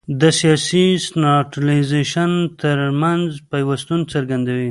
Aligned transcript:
د 0.19 0.23
سیاسي 0.39 0.85
سنټرالیزېشن 1.09 2.31
ترمنځ 2.61 3.25
پیوستون 3.51 3.99
څرګندوي. 4.13 4.59